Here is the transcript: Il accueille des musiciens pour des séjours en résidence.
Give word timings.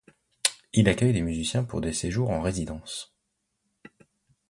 Il 0.73 0.89
accueille 0.89 1.13
des 1.13 1.21
musiciens 1.21 1.63
pour 1.63 1.79
des 1.79 1.93
séjours 1.93 2.31
en 2.31 2.41
résidence. 2.41 3.13